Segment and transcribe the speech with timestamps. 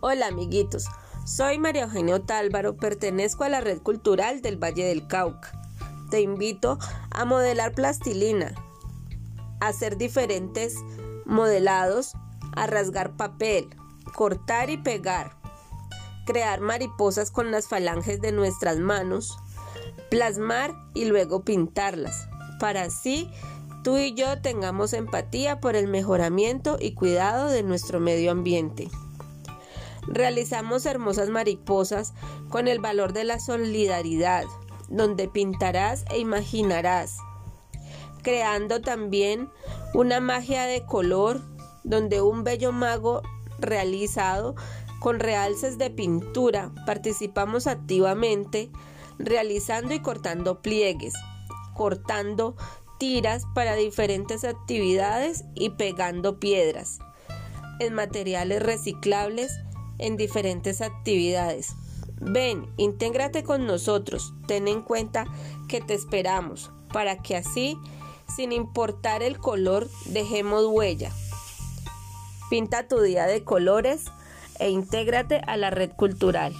[0.00, 0.84] Hola amiguitos,
[1.26, 5.50] soy María Eugenia Otálvaro, pertenezco a la Red Cultural del Valle del Cauca.
[6.08, 6.78] Te invito
[7.10, 8.54] a modelar plastilina,
[9.58, 10.76] a hacer diferentes
[11.26, 12.12] modelados,
[12.54, 13.70] a rasgar papel,
[14.14, 15.36] cortar y pegar,
[16.26, 19.36] crear mariposas con las falanges de nuestras manos,
[20.10, 22.28] plasmar y luego pintarlas,
[22.60, 23.28] para así
[23.82, 28.88] tú y yo tengamos empatía por el mejoramiento y cuidado de nuestro medio ambiente.
[30.10, 32.14] Realizamos hermosas mariposas
[32.48, 34.44] con el valor de la solidaridad,
[34.88, 37.18] donde pintarás e imaginarás,
[38.22, 39.50] creando también
[39.94, 41.40] una magia de color,
[41.84, 43.22] donde un bello mago
[43.58, 44.54] realizado
[45.00, 48.70] con realces de pintura participamos activamente
[49.18, 51.14] realizando y cortando pliegues,
[51.74, 52.56] cortando
[52.98, 56.98] tiras para diferentes actividades y pegando piedras
[57.78, 59.52] en materiales reciclables
[59.98, 61.74] en diferentes actividades.
[62.20, 65.26] Ven, intégrate con nosotros, ten en cuenta
[65.68, 67.78] que te esperamos, para que así,
[68.34, 71.12] sin importar el color, dejemos huella.
[72.50, 74.04] Pinta tu día de colores
[74.58, 76.54] e intégrate a la red cultural.